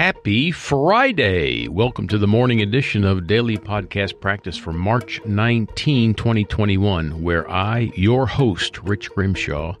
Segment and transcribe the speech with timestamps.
[0.00, 1.68] Happy Friday!
[1.68, 7.92] Welcome to the morning edition of Daily Podcast Practice for March 19, 2021, where I,
[7.94, 9.74] your host, Rich Grimshaw,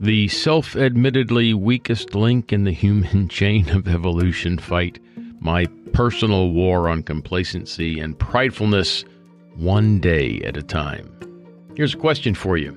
[0.00, 4.98] the self admittedly weakest link in the human chain of evolution, fight
[5.38, 9.04] my personal war on complacency and pridefulness
[9.56, 11.14] one day at a time.
[11.76, 12.72] Here's a question for you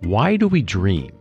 [0.00, 1.15] Why do we dream?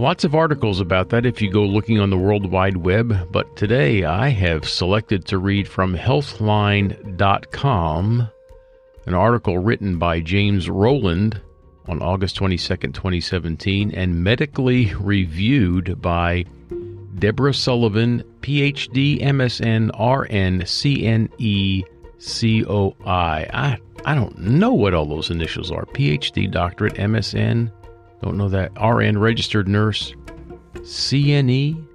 [0.00, 3.54] Lots of articles about that if you go looking on the World Wide Web, but
[3.54, 6.98] today I have selected to read from Healthline.com
[9.04, 11.38] an article written by James Roland
[11.86, 16.46] on August 22nd, 2017, and medically reviewed by
[17.18, 21.84] Deborah Sullivan, PhD, MSN, RN, CNE,
[22.18, 23.50] COI.
[23.52, 25.84] I, I don't know what all those initials are.
[25.84, 27.70] PhD, doctorate, MSN,
[28.22, 28.72] don't know that.
[28.80, 30.14] RN, registered nurse.
[30.74, 31.86] CNE,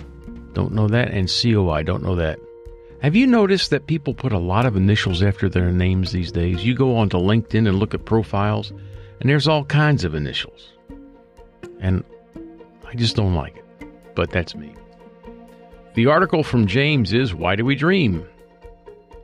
[0.53, 1.11] don't know that.
[1.11, 2.39] And COI, don't know that.
[3.01, 6.65] Have you noticed that people put a lot of initials after their names these days?
[6.65, 8.71] You go onto LinkedIn and look at profiles,
[9.19, 10.69] and there's all kinds of initials.
[11.79, 12.03] And
[12.85, 13.65] I just don't like it.
[14.15, 14.73] But that's me.
[15.93, 18.25] The article from James is Why Do We Dream?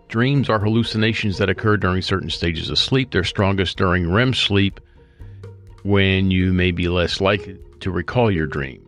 [0.10, 3.12] Dreams are hallucinations that occur during certain stages of sleep.
[3.12, 4.80] They're strongest during REM sleep
[5.84, 8.86] when you may be less likely to recall your dream.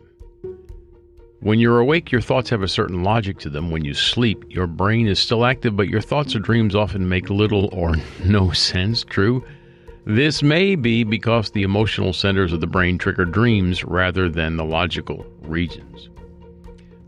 [1.40, 3.70] When you're awake, your thoughts have a certain logic to them.
[3.70, 7.28] When you sleep, your brain is still active, but your thoughts or dreams often make
[7.28, 9.04] little or no sense.
[9.04, 9.44] True.
[10.06, 14.64] This may be because the emotional centers of the brain trigger dreams rather than the
[14.64, 16.08] logical regions.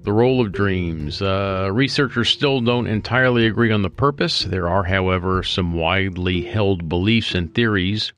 [0.03, 1.21] The role of dreams.
[1.21, 4.45] Uh, researchers still don't entirely agree on the purpose.
[4.45, 8.13] There are, however, some widely held beliefs and theories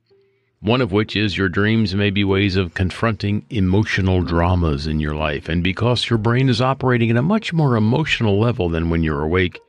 [0.60, 5.14] one of which is your dreams may be ways of confronting emotional dramas in your
[5.14, 5.48] life.
[5.48, 9.22] And because your brain is operating at a much more emotional level than when you're
[9.22, 9.60] awake,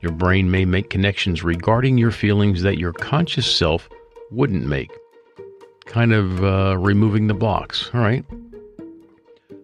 [0.00, 3.88] your brain may make connections regarding your feelings that your conscious self
[4.30, 4.92] wouldn't make.
[5.86, 7.90] Kind of uh, removing the blocks.
[7.92, 8.24] All right.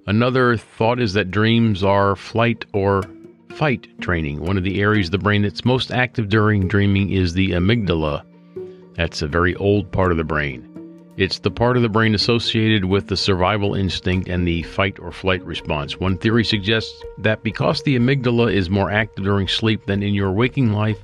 [0.07, 3.05] Another thought is that dreams are flight or
[3.51, 4.41] fight training.
[4.41, 8.25] One of the areas of the brain that's most active during dreaming is the amygdala
[8.95, 10.71] that's a very old part of the brain.
[11.17, 15.13] It's the part of the brain associated with the survival instinct and the fight or
[15.13, 16.01] flight response.
[16.01, 20.33] One theory suggests that because the amygdala is more active during sleep than in your
[20.33, 20.99] waking life,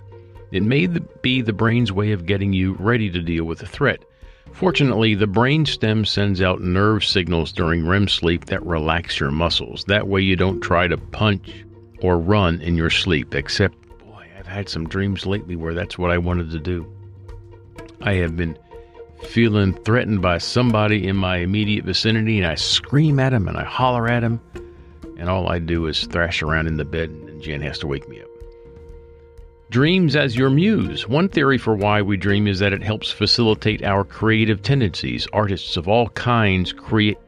[0.51, 0.89] it may
[1.23, 4.05] be the brain's way of getting you ready to deal with a threat.
[4.53, 9.85] Fortunately, the brain stem sends out nerve signals during REM sleep that relax your muscles.
[9.85, 11.65] That way, you don't try to punch
[12.03, 16.11] or run in your sleep, except, boy, I've had some dreams lately where that's what
[16.11, 16.85] I wanted to do.
[18.03, 18.57] I have been
[19.25, 23.65] feeling threatened by somebody in my immediate vicinity, and I scream at him and I
[23.65, 24.41] holler at him,
[25.19, 28.09] and all I do is thrash around in the bed, and Jen has to wake
[28.09, 28.29] me up.
[29.71, 31.07] Dreams as your muse.
[31.07, 35.29] One theory for why we dream is that it helps facilitate our creative tendencies.
[35.33, 37.19] Artists of all kinds create.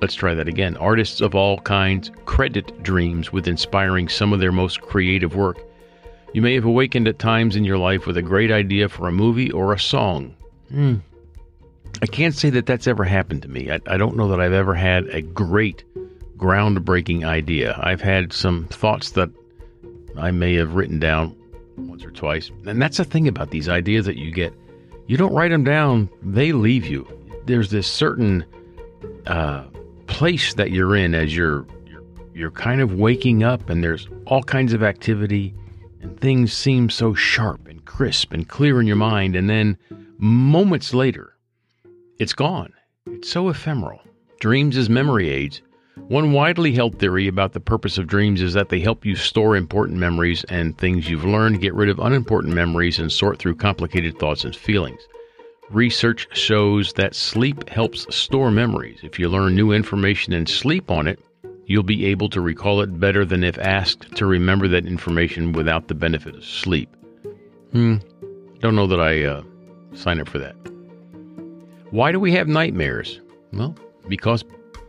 [0.00, 0.76] Let's try that again.
[0.78, 5.58] Artists of all kinds credit dreams with inspiring some of their most creative work.
[6.36, 9.10] You may have awakened at times in your life with a great idea for a
[9.10, 10.36] movie or a song.
[10.68, 10.96] Hmm.
[12.02, 13.70] I can't say that that's ever happened to me.
[13.70, 15.82] I, I don't know that I've ever had a great,
[16.36, 17.80] groundbreaking idea.
[17.82, 19.30] I've had some thoughts that
[20.18, 21.34] I may have written down
[21.78, 22.50] once or twice.
[22.66, 24.52] And that's the thing about these ideas that you get.
[25.06, 27.08] You don't write them down, they leave you.
[27.46, 28.44] There's this certain
[29.26, 29.64] uh,
[30.06, 32.04] place that you're in as you're, you're
[32.34, 35.54] you're kind of waking up and there's all kinds of activity
[36.06, 39.76] and things seem so sharp and crisp and clear in your mind, and then
[40.18, 41.34] moments later,
[42.20, 42.72] it's gone.
[43.06, 44.00] It's so ephemeral.
[44.40, 45.62] Dreams as memory aids.
[46.08, 49.56] One widely held theory about the purpose of dreams is that they help you store
[49.56, 54.16] important memories and things you've learned, get rid of unimportant memories, and sort through complicated
[54.18, 55.00] thoughts and feelings.
[55.70, 59.00] Research shows that sleep helps store memories.
[59.02, 61.18] If you learn new information and sleep on it,
[61.66, 65.88] You'll be able to recall it better than if asked to remember that information without
[65.88, 66.88] the benefit of sleep.
[67.72, 67.96] Hmm,
[68.60, 69.42] don't know that I uh,
[69.92, 70.54] sign up for that.
[71.90, 73.20] Why do we have nightmares?
[73.52, 73.74] Well,
[74.08, 74.44] because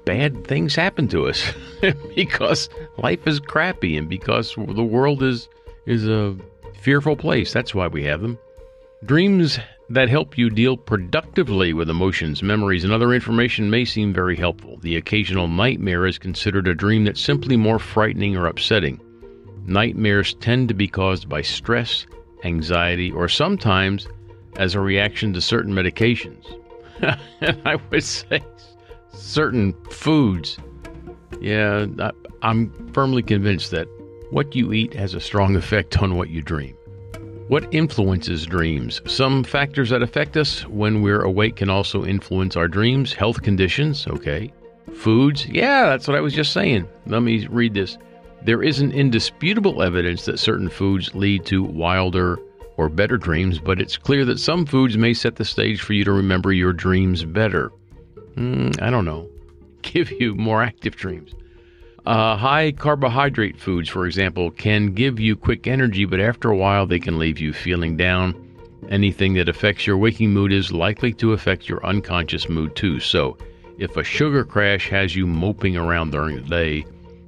[0.06, 1.52] bad things happen to us,
[2.16, 5.50] because life is crappy, and because the world is
[5.86, 6.36] is a
[6.80, 7.52] fearful place.
[7.54, 8.38] That's why we have them.
[9.04, 14.36] Dreams that help you deal productively with emotions, memories, and other information may seem very
[14.36, 14.78] helpful.
[14.82, 19.00] The occasional nightmare is considered a dream that's simply more frightening or upsetting.
[19.66, 22.06] Nightmares tend to be caused by stress,
[22.44, 24.08] anxiety, or sometimes
[24.58, 26.46] as a reaction to certain medications.
[27.66, 28.42] I would say
[29.14, 30.58] certain foods.
[31.40, 31.86] Yeah,
[32.42, 33.88] I'm firmly convinced that
[34.30, 36.77] What you eat has a strong effect on what you dream.
[37.48, 39.02] What influences dreams?
[39.06, 43.14] Some factors that affect us when we're awake can also influence our dreams.
[43.14, 44.52] Health conditions, okay.
[44.94, 46.90] Foods, yeah, that's what I was just saying.
[47.06, 47.98] Let me read this.
[48.44, 52.38] There isn't indisputable evidence that certain foods lead to wilder
[52.76, 56.04] or better dreams, but it's clear that some foods may set the stage for you
[56.04, 57.72] to remember your dreams better.
[58.36, 59.26] Mm, I don't know.
[59.84, 61.34] Give you more active dreams.
[62.08, 66.86] Uh, high carbohydrate foods, for example, can give you quick energy, but after a while
[66.86, 68.34] they can leave you feeling down.
[68.88, 73.02] Anything that affects your waking mood is likely to affect your unconscious mood too.
[73.02, 73.38] So,
[73.78, 76.86] if a sugar crash has you moping around during the day,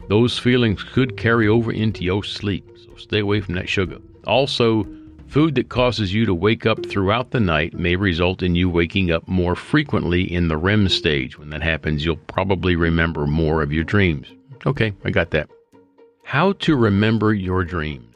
[0.07, 2.65] those feelings could carry over into your sleep.
[2.77, 3.97] So, stay away from that sugar.
[4.27, 4.87] Also,
[5.27, 9.11] food that causes you to wake up throughout the night may result in you waking
[9.11, 11.37] up more frequently in the REM stage.
[11.37, 14.31] When that happens, you'll probably remember more of your dreams.
[14.65, 15.50] Okay, I got that.
[16.23, 18.15] How to remember your dreams.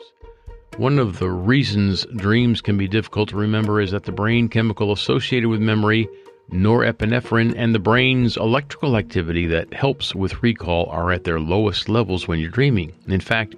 [0.78, 4.92] One of the reasons dreams can be difficult to remember is that the brain chemical
[4.92, 6.10] associated with memory,
[6.52, 12.28] norepinephrine, and the brain's electrical activity that helps with recall are at their lowest levels
[12.28, 12.92] when you're dreaming.
[13.08, 13.56] In fact,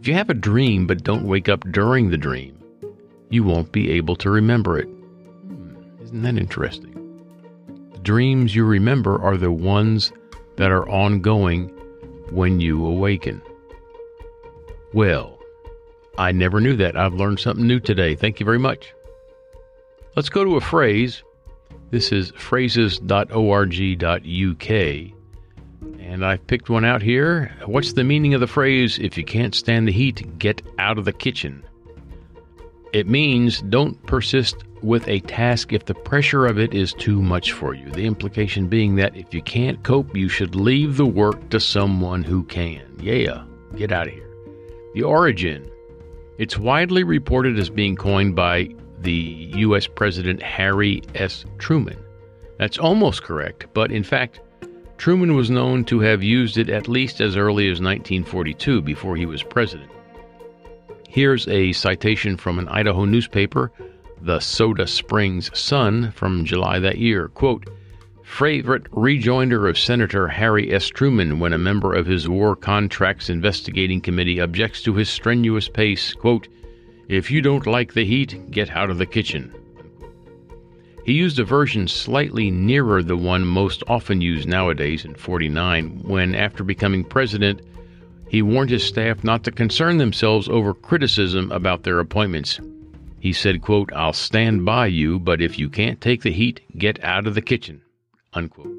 [0.00, 2.58] if you have a dream but don't wake up during the dream,
[3.30, 4.88] you won't be able to remember it.
[4.88, 6.92] Hmm, isn't that interesting?
[7.92, 10.12] The dreams you remember are the ones
[10.56, 11.73] that are ongoing
[12.30, 13.42] when you awaken.
[14.92, 15.38] Well,
[16.18, 16.96] I never knew that.
[16.96, 18.14] I've learned something new today.
[18.14, 18.94] Thank you very much.
[20.16, 21.22] Let's go to a phrase.
[21.90, 23.30] This is phrases.org.uk.
[26.00, 27.52] And I've picked one out here.
[27.66, 31.04] What's the meaning of the phrase, if you can't stand the heat, get out of
[31.04, 31.64] the kitchen?
[32.94, 37.50] It means don't persist with a task if the pressure of it is too much
[37.50, 37.90] for you.
[37.90, 42.22] The implication being that if you can't cope, you should leave the work to someone
[42.22, 42.86] who can.
[43.00, 43.42] Yeah,
[43.74, 44.30] get out of here.
[44.94, 45.68] The origin.
[46.38, 49.88] It's widely reported as being coined by the U.S.
[49.88, 51.44] President Harry S.
[51.58, 51.98] Truman.
[52.60, 54.38] That's almost correct, but in fact,
[54.98, 59.26] Truman was known to have used it at least as early as 1942 before he
[59.26, 59.90] was president.
[61.14, 63.70] Here's a citation from an Idaho newspaper
[64.20, 67.28] the Soda Springs Sun from July that year.
[67.28, 67.70] Quote,
[68.24, 70.88] favorite rejoinder of Senator Harry S.
[70.88, 76.12] Truman when a member of his War Contracts Investigating Committee objects to his strenuous pace.
[76.14, 76.48] Quote,
[77.06, 79.54] if you don't like the heat, get out of the kitchen.
[81.04, 86.34] He used a version slightly nearer the one most often used nowadays in 49 when,
[86.34, 87.62] after becoming president,
[88.34, 92.58] he warned his staff not to concern themselves over criticism about their appointments.
[93.20, 97.02] He said, quote, I'll stand by you, but if you can't take the heat, get
[97.04, 97.80] out of the kitchen,
[98.32, 98.76] unquote.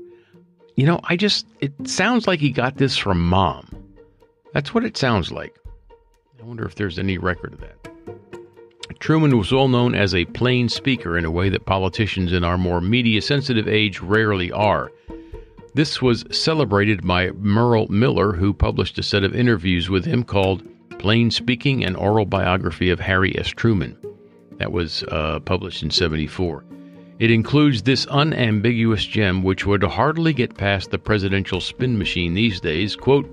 [0.76, 3.74] You know, I just, it sounds like he got this from mom.
[4.54, 5.56] That's what it sounds like.
[6.38, 9.00] I wonder if there's any record of that.
[9.00, 12.58] Truman was well known as a plain speaker in a way that politicians in our
[12.58, 14.92] more media sensitive age rarely are.
[15.76, 20.64] This was celebrated by Merle Miller, who published a set of interviews with him called
[21.00, 23.50] Plain Speaking An Oral Biography of Harry S.
[23.50, 23.98] Truman.
[24.58, 26.64] That was uh, published in 74.
[27.20, 32.62] It includes this unambiguous gem, which would hardly get past the presidential spin machine these
[32.62, 32.96] days.
[32.96, 33.30] Quote,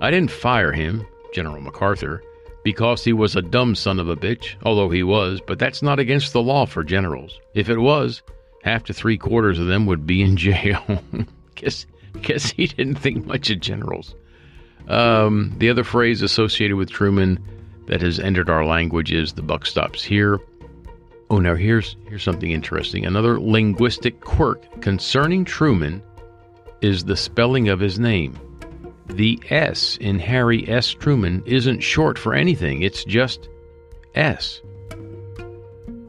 [0.00, 2.22] I didn't fire him, General MacArthur,
[2.62, 5.98] because he was a dumb son of a bitch, although he was, but that's not
[5.98, 7.38] against the law for generals.
[7.52, 8.22] If it was,
[8.62, 10.82] half to three quarters of them would be in jail.
[11.54, 11.86] Guess,
[12.22, 14.14] guess he didn't think much of generals.
[14.88, 17.38] Um, the other phrase associated with Truman
[17.86, 20.38] that has entered our language is the buck stops here.
[21.30, 23.06] Oh, now here's here's something interesting.
[23.06, 26.02] Another linguistic quirk concerning Truman
[26.80, 28.38] is the spelling of his name.
[29.06, 30.90] The S in Harry S.
[30.90, 32.82] Truman isn't short for anything.
[32.82, 33.48] It's just
[34.14, 34.60] S.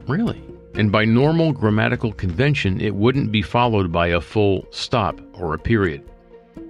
[0.06, 0.45] Really?
[0.76, 5.58] And by normal grammatical convention, it wouldn't be followed by a full stop or a
[5.58, 6.02] period.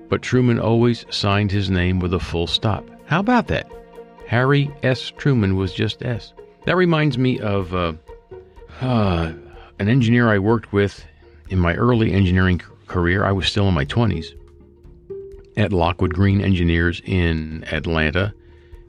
[0.09, 2.89] But Truman always signed his name with a full stop.
[3.07, 3.69] How about that?
[4.27, 5.13] Harry S.
[5.17, 6.33] Truman was just S.
[6.67, 7.95] That reminds me of uh,
[8.81, 9.33] uh,
[9.79, 11.05] an engineer I worked with
[11.49, 13.25] in my early engineering career.
[13.25, 14.35] I was still in my 20s
[15.57, 18.35] at Lockwood Greene Engineers in Atlanta.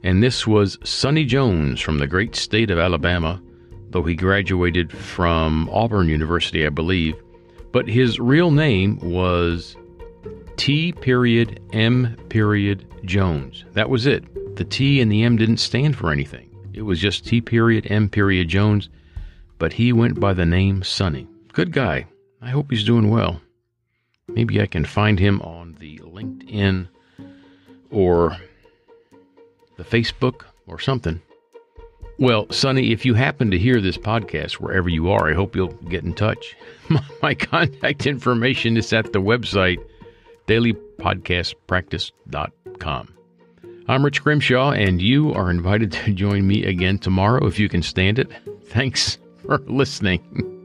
[0.02, 3.42] And this was Sonny Jones from the great state of Alabama,
[3.90, 7.14] though he graduated from Auburn University, I believe.
[7.72, 9.76] But his real name was
[10.56, 13.64] T period M period Jones.
[13.72, 14.56] That was it.
[14.56, 16.48] The T and the M didn't stand for anything.
[16.72, 18.88] It was just T period M period Jones
[19.58, 21.26] but he went by the name Sonny.
[21.52, 22.06] Good guy.
[22.40, 23.40] I hope he's doing well.
[24.28, 26.88] Maybe I can find him on the LinkedIn
[27.90, 28.36] or
[29.76, 31.22] the Facebook, or something.
[32.18, 35.68] Well, Sonny, if you happen to hear this podcast wherever you are, I hope you'll
[35.68, 36.56] get in touch.
[37.22, 39.78] My contact information is at the website
[40.48, 43.08] dailypodcastpractice.com.
[43.86, 47.82] I'm Rich Grimshaw, and you are invited to join me again tomorrow if you can
[47.82, 48.32] stand it.
[48.64, 50.57] Thanks for listening.